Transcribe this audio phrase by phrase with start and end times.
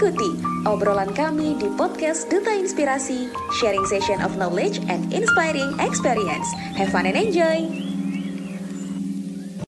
[0.00, 0.32] Ikuti
[0.64, 3.28] obrolan kami di podcast Duta Inspirasi,
[3.60, 6.48] sharing session of knowledge and inspiring experience.
[6.72, 7.68] Have fun and enjoy!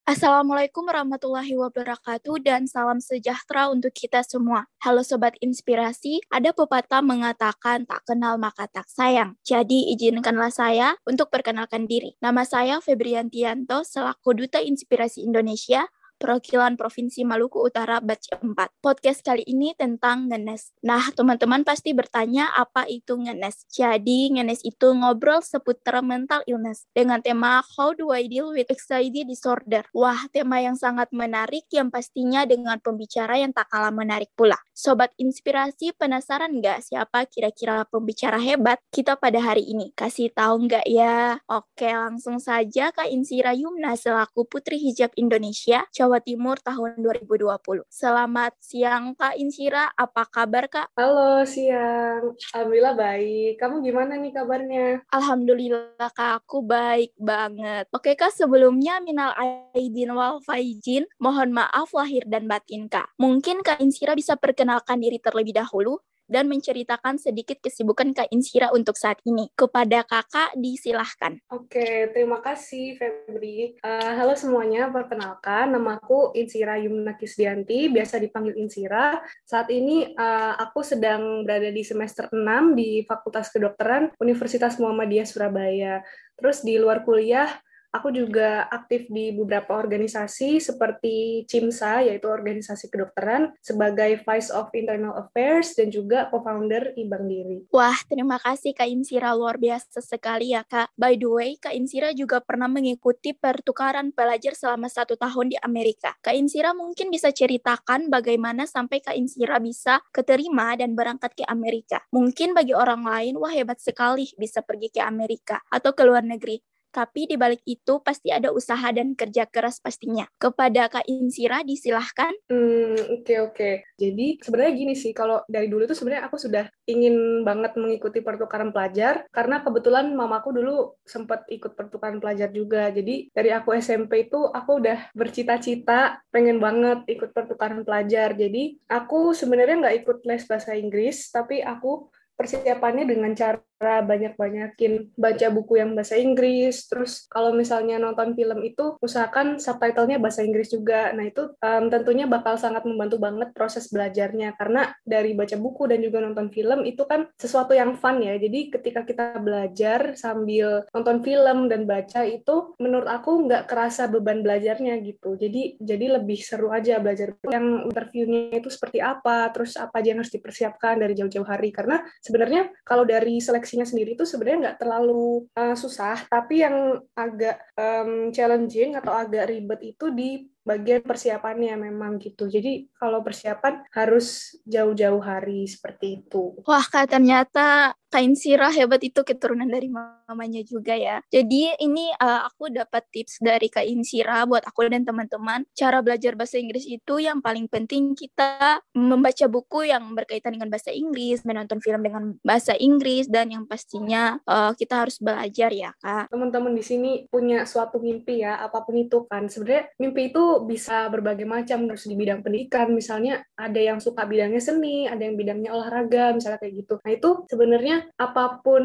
[0.08, 4.64] Assalamualaikum warahmatullahi wabarakatuh dan salam sejahtera untuk kita semua.
[4.80, 9.36] Halo Sobat Inspirasi, ada pepatah mengatakan tak kenal maka tak sayang.
[9.44, 12.16] Jadi izinkanlah saya untuk perkenalkan diri.
[12.24, 15.84] Nama saya Febriantianto selaku Duta Inspirasi Indonesia
[16.22, 18.54] perwakilan Provinsi Maluku Utara batch 4.
[18.78, 20.70] Podcast kali ini tentang ngenes.
[20.86, 23.66] Nah, teman-teman pasti bertanya apa itu ngenes.
[23.66, 29.26] Jadi, ngenes itu ngobrol seputar mental illness dengan tema How do I deal with anxiety
[29.26, 29.82] disorder?
[29.90, 34.54] Wah, tema yang sangat menarik yang pastinya dengan pembicara yang tak kalah menarik pula.
[34.70, 39.90] Sobat inspirasi penasaran nggak siapa kira-kira pembicara hebat kita pada hari ini?
[39.98, 41.40] Kasih tahu nggak ya?
[41.50, 45.82] Oke, langsung saja Kak Insira Yumna selaku Putri Hijab Indonesia.
[45.90, 47.88] Coba Jawa Timur tahun 2020.
[47.88, 50.92] Selamat siang Kak Insira, apa kabar Kak?
[50.92, 52.36] Halo, siang.
[52.52, 53.56] Alhamdulillah baik.
[53.56, 55.08] Kamu gimana nih kabarnya?
[55.08, 57.88] Alhamdulillah Kak, aku baik banget.
[57.96, 59.32] Oke Kak, sebelumnya minal
[59.72, 63.08] aidin wal faizin, mohon maaf lahir dan batin Kak.
[63.16, 65.96] Mungkin Kak Insira bisa perkenalkan diri terlebih dahulu
[66.30, 69.50] dan menceritakan sedikit kesibukan Kak Insira untuk saat ini.
[69.52, 71.40] Kepada kakak, disilahkan.
[71.52, 73.76] Oke, terima kasih Febri.
[73.82, 79.20] Uh, halo semuanya, perkenalkan, namaku Insira Yumna Kisdianti, biasa dipanggil Insira.
[79.44, 82.38] Saat ini uh, aku sedang berada di semester 6
[82.78, 86.00] di Fakultas Kedokteran Universitas Muhammadiyah Surabaya.
[86.38, 87.48] Terus di luar kuliah,
[87.92, 95.12] Aku juga aktif di beberapa organisasi seperti CIMSA, yaitu organisasi kedokteran, sebagai Vice of Internal
[95.12, 97.68] Affairs dan juga co-founder Ibang Diri.
[97.68, 100.96] Wah, terima kasih Kak Insira, luar biasa sekali ya Kak.
[100.96, 106.16] By the way, Kak Insira juga pernah mengikuti pertukaran pelajar selama satu tahun di Amerika.
[106.24, 112.00] Kak Insira mungkin bisa ceritakan bagaimana sampai Kak Insira bisa keterima dan berangkat ke Amerika.
[112.08, 116.71] Mungkin bagi orang lain, wah hebat sekali bisa pergi ke Amerika atau ke luar negeri
[116.92, 120.28] tapi di balik itu pasti ada usaha dan kerja keras pastinya.
[120.36, 122.36] Kepada Kak Insira disilahkan.
[122.52, 123.56] Hmm, oke okay, oke.
[123.56, 123.74] Okay.
[123.96, 128.70] Jadi sebenarnya gini sih, kalau dari dulu tuh sebenarnya aku sudah ingin banget mengikuti pertukaran
[128.70, 130.76] pelajar karena kebetulan mamaku dulu
[131.08, 132.92] sempat ikut pertukaran pelajar juga.
[132.92, 138.36] Jadi dari aku SMP itu aku udah bercita-cita pengen banget ikut pertukaran pelajar.
[138.36, 145.46] Jadi aku sebenarnya nggak ikut les bahasa Inggris, tapi aku persiapannya dengan cara banyak-banyakin baca
[145.50, 146.86] buku yang bahasa Inggris.
[146.86, 151.10] Terus kalau misalnya nonton film itu usahakan subtitlenya bahasa Inggris juga.
[151.10, 156.00] Nah itu um, tentunya bakal sangat membantu banget proses belajarnya karena dari baca buku dan
[156.00, 158.38] juga nonton film itu kan sesuatu yang fun ya.
[158.38, 164.40] Jadi ketika kita belajar sambil nonton film dan baca itu menurut aku nggak kerasa beban
[164.44, 165.34] belajarnya gitu.
[165.34, 167.34] Jadi jadi lebih seru aja belajar.
[167.48, 171.74] Yang interviewnya itu seperti apa, terus apa aja yang harus dipersiapkan dari jauh-jauh hari.
[171.74, 173.40] Karena sebenarnya kalau dari
[173.72, 179.48] seleksinya sendiri itu sebenarnya nggak terlalu uh, susah, tapi yang agak um, challenging atau agak
[179.48, 182.46] ribet itu di bagian persiapannya memang gitu.
[182.46, 186.58] Jadi kalau persiapan harus jauh-jauh hari seperti itu.
[186.62, 191.24] Wah, kak ternyata kain sirah hebat itu keturunan dari mamanya juga ya.
[191.32, 195.64] Jadi ini uh, aku dapat tips dari kain sirah buat aku dan teman-teman.
[195.72, 200.92] Cara belajar bahasa Inggris itu yang paling penting kita membaca buku yang berkaitan dengan bahasa
[200.92, 206.28] Inggris, menonton film dengan bahasa Inggris dan yang pastinya uh, kita harus belajar ya kak.
[206.28, 209.48] Teman-teman di sini punya suatu mimpi ya, apa pun itu kan.
[209.48, 212.92] Sebenarnya mimpi itu bisa berbagai macam harus di bidang pendidikan.
[212.92, 216.94] Misalnya ada yang suka bidangnya seni, ada yang bidangnya olahraga, misalnya kayak gitu.
[217.00, 218.84] Nah itu sebenarnya apa pun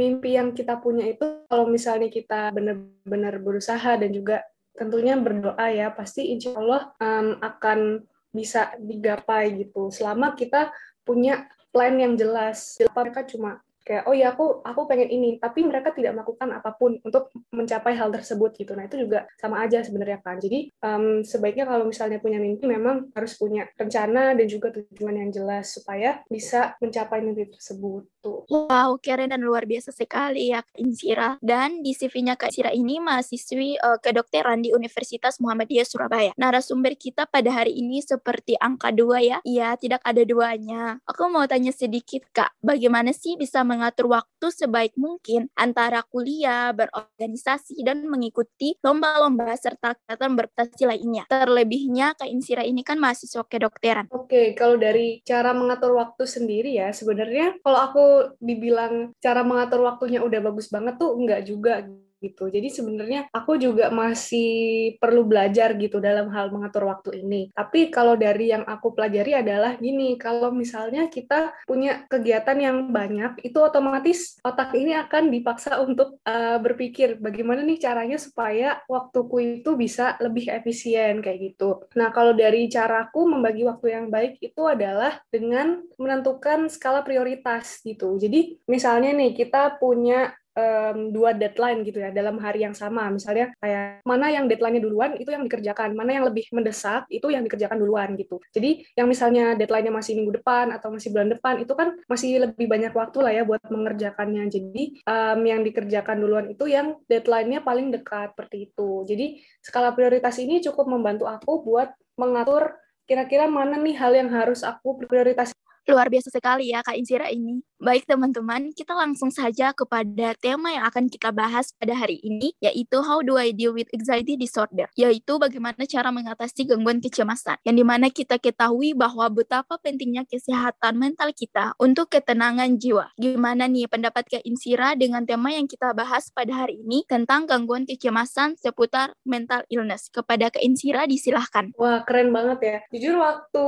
[0.00, 4.40] mimpi yang kita punya itu kalau misalnya kita benar-benar berusaha dan juga
[4.72, 10.72] tentunya berdoa ya pasti insya Allah um, akan bisa digapai gitu selama kita
[11.04, 15.30] punya plan yang jelas mereka cuma kayak oh ya aku aku pengen ini.
[15.38, 18.72] Tapi mereka tidak melakukan apa pun untuk mencapai hal tersebut gitu.
[18.78, 23.10] Nah itu juga sama aja sebenarnya kan jadi um, sebaiknya kalau misalnya punya mimpi memang
[23.12, 28.46] harus punya rencana dan juga tujuan yang jelas supaya bisa mencapai mimpi tersebut tuh.
[28.48, 33.02] Wow keren dan luar biasa sekali ya Kak Insira dan di CV-nya Kak Insira ini
[33.02, 36.30] mahasiswi uh, kedokteran di Universitas Muhammadiyah Surabaya.
[36.38, 39.38] Narasumber kita pada hari ini seperti angka dua ya.
[39.42, 41.02] Iya tidak ada duanya.
[41.06, 42.54] Aku mau tanya sedikit Kak.
[42.62, 50.36] Bagaimana sih bisa mengatur waktu sebaik mungkin antara kuliah, berorganisasi, dan mengikuti lomba-lomba serta kegiatan
[50.36, 51.24] berprestasi lainnya.
[51.32, 54.12] Terlebihnya Kak Insira ini kan mahasiswa kedokteran.
[54.12, 58.04] Oke, kalau dari cara mengatur waktu sendiri ya, sebenarnya kalau aku
[58.36, 61.88] dibilang cara mengatur waktunya udah bagus banget tuh enggak juga
[62.22, 62.46] gitu.
[62.46, 67.50] Jadi sebenarnya aku juga masih perlu belajar gitu dalam hal mengatur waktu ini.
[67.50, 73.42] Tapi kalau dari yang aku pelajari adalah gini, kalau misalnya kita punya kegiatan yang banyak,
[73.42, 79.74] itu otomatis otak ini akan dipaksa untuk uh, berpikir bagaimana nih caranya supaya waktuku itu
[79.74, 81.82] bisa lebih efisien kayak gitu.
[81.98, 88.14] Nah, kalau dari caraku membagi waktu yang baik itu adalah dengan menentukan skala prioritas gitu.
[88.20, 93.08] Jadi misalnya nih kita punya um, dua deadline gitu ya dalam hari yang sama.
[93.08, 97.44] Misalnya kayak mana yang deadline-nya duluan itu yang dikerjakan, mana yang lebih mendesak itu yang
[97.44, 98.40] dikerjakan duluan gitu.
[98.52, 102.66] Jadi yang misalnya deadline-nya masih minggu depan atau masih bulan depan itu kan masih lebih
[102.68, 104.48] banyak waktu lah ya buat mengerjakannya.
[104.52, 109.04] Jadi um, yang dikerjakan duluan itu yang deadline-nya paling dekat seperti itu.
[109.08, 109.26] Jadi
[109.60, 112.76] skala prioritas ini cukup membantu aku buat mengatur
[113.08, 115.50] kira-kira mana nih hal yang harus aku prioritas
[115.82, 117.58] Luar biasa sekali ya Kak Insira ini.
[117.82, 123.02] Baik teman-teman, kita langsung saja kepada tema yang akan kita bahas pada hari ini, yaitu
[123.02, 124.86] How do I deal with anxiety disorder?
[124.94, 130.94] Yaitu bagaimana cara mengatasi gangguan kecemasan, yang di mana kita ketahui bahwa betapa pentingnya kesehatan
[130.94, 133.10] mental kita untuk ketenangan jiwa.
[133.18, 137.90] Gimana nih pendapat Kak Insira dengan tema yang kita bahas pada hari ini tentang gangguan
[137.90, 140.06] kecemasan seputar mental illness?
[140.14, 141.74] Kepada Kak Insira disilahkan.
[141.74, 142.78] Wah, keren banget ya.
[142.94, 143.66] Jujur waktu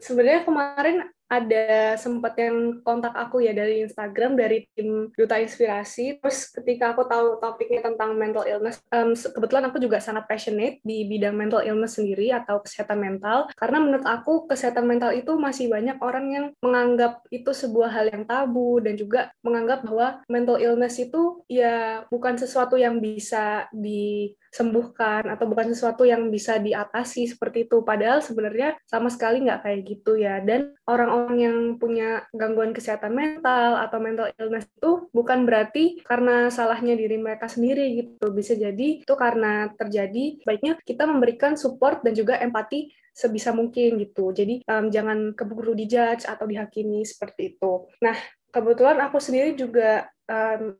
[0.00, 6.18] sebenarnya kemarin ada sempat yang kontak aku ya dari Instagram dari tim Duta Inspirasi.
[6.18, 11.06] Terus ketika aku tahu topiknya tentang mental illness, um, kebetulan aku juga sangat passionate di
[11.06, 13.46] bidang mental illness sendiri atau kesehatan mental.
[13.54, 18.26] Karena menurut aku kesehatan mental itu masih banyak orang yang menganggap itu sebuah hal yang
[18.26, 25.30] tabu dan juga menganggap bahwa mental illness itu ya bukan sesuatu yang bisa di sembuhkan
[25.30, 27.86] atau bukan sesuatu yang bisa diatasi seperti itu.
[27.86, 30.42] Padahal sebenarnya sama sekali nggak kayak gitu ya.
[30.42, 36.98] Dan orang-orang yang punya gangguan kesehatan mental atau mental illness itu bukan berarti karena salahnya
[36.98, 38.34] diri mereka sendiri gitu.
[38.34, 44.34] Bisa jadi itu karena terjadi baiknya kita memberikan support dan juga empati sebisa mungkin gitu.
[44.34, 47.86] Jadi um, jangan keburu dijudge atau dihakimi seperti itu.
[48.02, 48.16] Nah,
[48.50, 50.74] kebetulan aku sendiri juga um,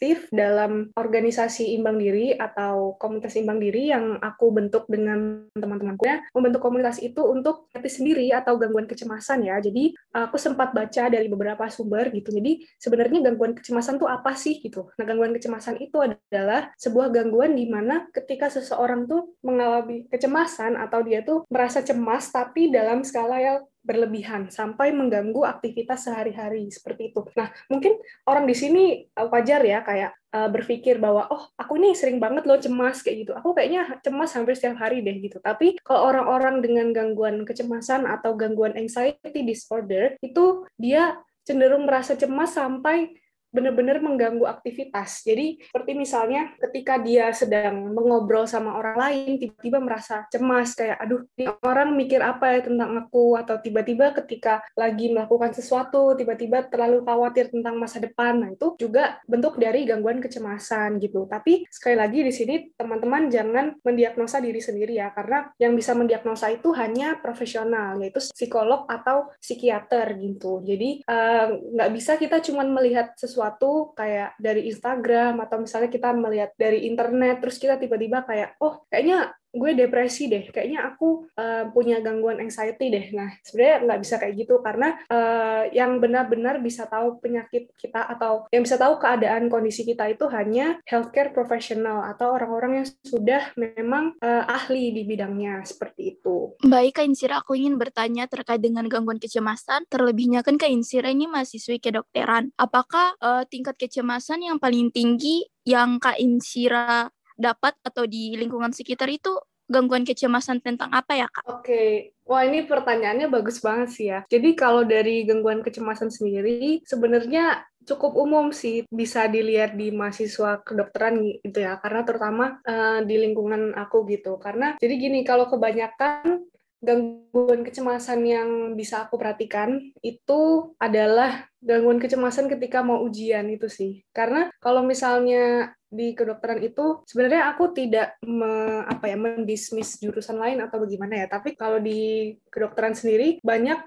[0.00, 6.24] aktif dalam organisasi imbang diri atau komunitas imbang diri yang aku bentuk dengan teman-temanku ya.
[6.32, 9.60] Membentuk komunitas itu untuk hati sendiri atau gangguan kecemasan ya.
[9.60, 12.32] Jadi aku sempat baca dari beberapa sumber gitu.
[12.32, 14.88] Jadi sebenarnya gangguan kecemasan itu apa sih gitu?
[14.96, 21.04] Nah gangguan kecemasan itu adalah sebuah gangguan di mana ketika seseorang tuh mengalami kecemasan atau
[21.04, 27.24] dia tuh merasa cemas tapi dalam skala yang berlebihan sampai mengganggu aktivitas sehari-hari seperti itu.
[27.36, 27.96] Nah, mungkin
[28.28, 28.84] orang di sini
[29.16, 33.26] uh, wajar ya kayak uh, berpikir bahwa oh aku ini sering banget loh cemas kayak
[33.26, 33.32] gitu.
[33.36, 35.40] Aku kayaknya cemas hampir setiap hari deh gitu.
[35.40, 42.54] Tapi kalau orang-orang dengan gangguan kecemasan atau gangguan anxiety disorder itu dia cenderung merasa cemas
[42.54, 43.16] sampai
[43.50, 45.26] benar-benar mengganggu aktivitas.
[45.26, 51.26] Jadi seperti misalnya ketika dia sedang mengobrol sama orang lain, tiba-tiba merasa cemas kayak aduh
[51.66, 57.50] orang mikir apa ya tentang aku atau tiba-tiba ketika lagi melakukan sesuatu tiba-tiba terlalu khawatir
[57.50, 58.38] tentang masa depan.
[58.40, 61.26] Nah, itu juga bentuk dari gangguan kecemasan gitu.
[61.26, 66.54] Tapi sekali lagi di sini teman-teman jangan mendiagnosa diri sendiri ya karena yang bisa mendiagnosa
[66.54, 70.62] itu hanya profesional yaitu psikolog atau psikiater gitu.
[70.62, 75.88] Jadi eh, nggak uh, bisa kita cuma melihat sesuatu sesuatu kayak dari Instagram atau misalnya
[75.88, 81.26] kita melihat dari internet terus kita tiba-tiba kayak oh kayaknya gue depresi deh, kayaknya aku
[81.34, 83.06] uh, punya gangguan anxiety deh.
[83.14, 88.46] Nah, sebenarnya nggak bisa kayak gitu karena uh, yang benar-benar bisa tahu penyakit kita atau
[88.54, 94.14] yang bisa tahu keadaan kondisi kita itu hanya healthcare professional atau orang-orang yang sudah memang
[94.22, 96.54] uh, ahli di bidangnya seperti itu.
[96.62, 99.86] Baik, Kak Insira, aku ingin bertanya terkait dengan gangguan kecemasan.
[99.90, 102.54] Terlebihnya kan Kak Insira ini mahasiswi kedokteran.
[102.54, 109.08] Apakah uh, tingkat kecemasan yang paling tinggi yang Kak Insira dapat atau di lingkungan sekitar
[109.08, 109.32] itu
[109.70, 111.46] gangguan kecemasan tentang apa ya kak?
[111.46, 111.88] Oke, okay.
[112.26, 114.26] wah ini pertanyaannya bagus banget sih ya.
[114.26, 121.40] Jadi kalau dari gangguan kecemasan sendiri sebenarnya cukup umum sih bisa dilihat di mahasiswa kedokteran
[121.40, 126.44] gitu ya karena terutama uh, di lingkungan aku gitu karena jadi gini kalau kebanyakan
[126.80, 134.00] gangguan kecemasan yang bisa aku perhatikan itu adalah gangguan kecemasan ketika mau ujian itu sih.
[134.10, 140.64] Karena kalau misalnya di kedokteran itu sebenarnya aku tidak me, apa ya mendismiss jurusan lain
[140.64, 143.78] atau bagaimana ya, tapi kalau di kedokteran sendiri banyak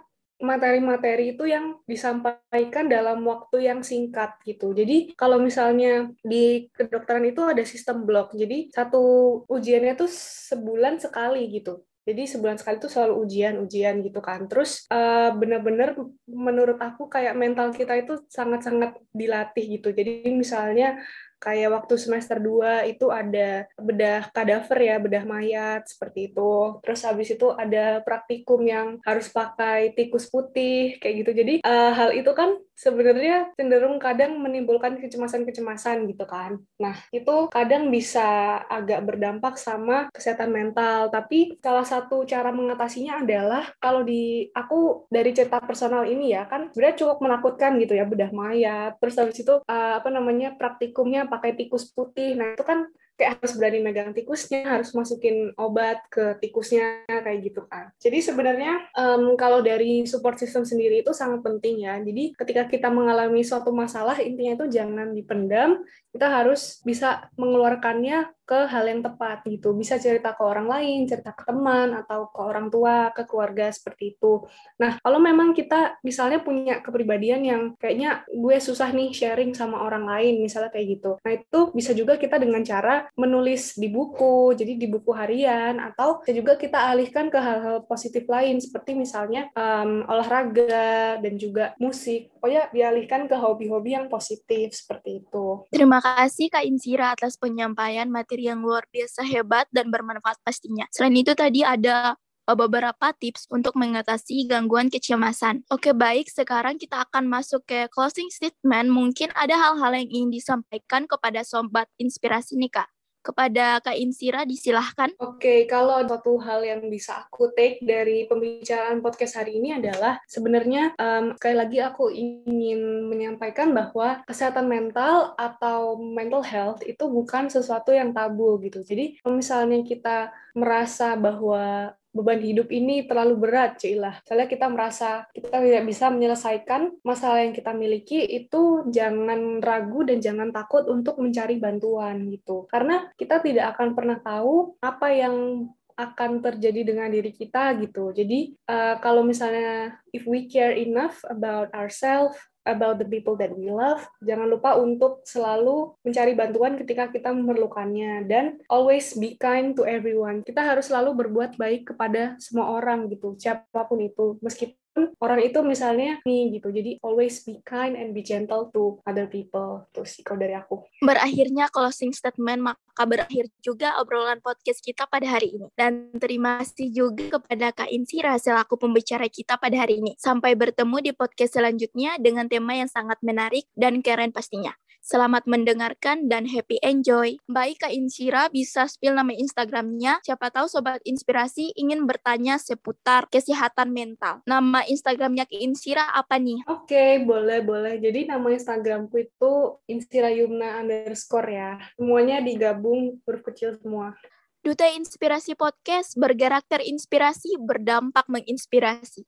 [0.44, 4.76] materi-materi itu yang disampaikan dalam waktu yang singkat gitu.
[4.76, 9.02] Jadi kalau misalnya di kedokteran itu ada sistem blok, jadi satu
[9.48, 10.12] ujiannya tuh
[10.52, 11.88] sebulan sekali gitu.
[12.04, 14.46] Jadi sebulan sekali itu selalu ujian-ujian gitu kan.
[14.52, 15.96] Terus uh, benar-benar
[16.28, 19.96] menurut aku kayak mental kita itu sangat-sangat dilatih gitu.
[19.96, 21.00] Jadi misalnya
[21.44, 26.80] kayak waktu semester 2 itu ada bedah kadaver ya, bedah mayat seperti itu.
[26.80, 31.32] Terus habis itu ada praktikum yang harus pakai tikus putih kayak gitu.
[31.36, 36.58] Jadi uh, hal itu kan sebenarnya cenderung kadang menimbulkan kecemasan-kecemasan gitu kan.
[36.82, 43.70] Nah, itu kadang bisa agak berdampak sama kesehatan mental, tapi salah satu cara mengatasinya adalah
[43.78, 48.32] kalau di aku dari cerita personal ini ya kan sebenarnya cukup menakutkan gitu ya bedah
[48.34, 48.98] mayat.
[49.00, 52.38] Terus habis itu uh, apa namanya praktikumnya pakai tikus putih.
[52.38, 57.62] Nah, itu kan kayak harus berani megang tikusnya, harus masukin obat ke tikusnya kayak gitu
[57.70, 57.94] kan.
[58.02, 62.02] Jadi sebenarnya um, kalau dari support system sendiri itu sangat penting ya.
[62.02, 68.68] Jadi ketika kita mengalami suatu masalah intinya itu jangan dipendam, kita harus bisa mengeluarkannya ke
[68.68, 69.72] hal yang tepat gitu.
[69.72, 74.20] Bisa cerita ke orang lain, cerita ke teman atau ke orang tua, ke keluarga seperti
[74.20, 74.44] itu.
[74.78, 80.04] Nah, kalau memang kita misalnya punya kepribadian yang kayaknya gue susah nih sharing sama orang
[80.04, 81.12] lain, misalnya kayak gitu.
[81.24, 86.20] Nah, itu bisa juga kita dengan cara menulis di buku, jadi di buku harian atau
[86.20, 92.28] bisa juga kita alihkan ke hal-hal positif lain seperti misalnya um, olahraga dan juga musik.
[92.44, 95.64] Pokoknya dialihkan ke hobi-hobi yang positif seperti itu.
[95.72, 100.86] Terima kasih Kak Insira atas penyampaian materi yang luar biasa hebat dan bermanfaat pastinya.
[100.94, 105.66] Selain itu tadi ada uh, beberapa tips untuk mengatasi gangguan kecemasan.
[105.74, 106.30] Oke, baik.
[106.30, 108.94] Sekarang kita akan masuk ke closing statement.
[108.94, 112.93] Mungkin ada hal-hal yang ingin disampaikan kepada sobat inspirasi nih, Kak
[113.24, 115.16] kepada Kak Insira disilahkan.
[115.24, 120.20] Oke, okay, kalau satu hal yang bisa aku take dari pembicaraan podcast hari ini adalah
[120.28, 127.48] sebenarnya um, sekali lagi aku ingin menyampaikan bahwa kesehatan mental atau mental health itu bukan
[127.48, 128.84] sesuatu yang tabu gitu.
[128.84, 134.22] Jadi misalnya kita merasa bahwa beban hidup ini terlalu berat, Cilah.
[134.22, 140.22] Misalnya kita merasa kita tidak bisa menyelesaikan masalah yang kita miliki, itu jangan ragu dan
[140.22, 142.70] jangan takut untuk mencari bantuan gitu.
[142.70, 148.10] Karena kita tidak akan pernah tahu apa yang akan terjadi dengan diri kita gitu.
[148.14, 153.72] Jadi uh, kalau misalnya if we care enough about ourselves, about the people that we
[153.72, 154.04] love.
[154.24, 160.44] Jangan lupa untuk selalu mencari bantuan ketika kita memerlukannya dan always be kind to everyone.
[160.44, 164.40] Kita harus selalu berbuat baik kepada semua orang gitu, siapa pun itu.
[164.44, 164.83] Meskipun
[165.24, 166.70] orang itu misalnya nih gitu.
[166.70, 169.88] Jadi always be kind and be gentle to other people.
[169.96, 170.84] Terus kalau dari aku.
[171.02, 175.68] Berakhirnya closing statement maka berakhir juga obrolan podcast kita pada hari ini.
[175.74, 180.14] Dan terima kasih juga kepada Kak Insira selaku pembicara kita pada hari ini.
[180.20, 184.76] Sampai bertemu di podcast selanjutnya dengan tema yang sangat menarik dan keren pastinya.
[185.04, 187.36] Selamat mendengarkan dan happy enjoy.
[187.52, 190.24] Baik Kak Insira bisa spill nama Instagramnya.
[190.24, 194.40] Siapa tahu Sobat Inspirasi ingin bertanya seputar kesehatan mental.
[194.48, 196.64] Nama Instagramnya Kak Insira apa nih?
[196.68, 198.00] Oke, okay, boleh, boleh.
[198.00, 199.52] Jadi nama Instagramku itu
[199.90, 201.72] Insira Yumna underscore ya.
[201.96, 204.16] Semuanya digabung huruf kecil semua.
[204.64, 209.28] Duta Inspirasi Podcast bergerak terinspirasi, berdampak menginspirasi.